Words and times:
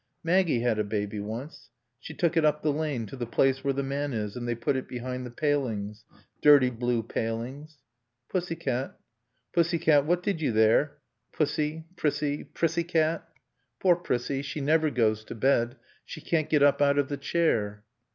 "Maggie 0.23 0.61
had 0.61 0.79
a 0.79 0.83
baby 0.83 1.19
once. 1.19 1.69
She 1.99 2.15
took 2.15 2.35
it 2.35 2.43
up 2.43 2.63
the 2.63 2.73
lane 2.73 3.05
to 3.05 3.15
the 3.15 3.27
place 3.27 3.63
where 3.63 3.71
the 3.75 3.83
man 3.83 4.13
is; 4.13 4.35
and 4.35 4.47
they 4.47 4.55
put 4.55 4.75
it 4.75 4.87
behind 4.87 5.27
the 5.27 5.29
palings. 5.29 6.05
Dirty 6.41 6.71
blue 6.71 7.03
palings. 7.03 7.77
"...Pussycat. 8.27 8.97
Pussycat, 9.53 10.05
what 10.07 10.23
did 10.23 10.41
you 10.41 10.53
there? 10.53 10.97
Pussy. 11.31 11.85
Prissie. 11.97 12.45
Prissiecat. 12.51 13.21
Poor 13.79 13.95
Prissie. 13.95 14.41
She 14.41 14.59
never 14.59 14.89
goes 14.89 15.23
to 15.25 15.35
bed. 15.35 15.75
She 16.03 16.19
can't 16.19 16.49
get 16.49 16.63
up 16.63 16.81
out 16.81 16.97
of 16.97 17.07
the 17.07 17.17
chair." 17.17 17.83